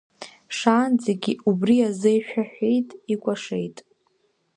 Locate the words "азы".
1.87-2.11